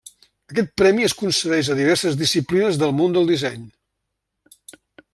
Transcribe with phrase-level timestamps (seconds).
[0.53, 3.71] Aquest premi es concedeix a diverses disciplines del món del disseny.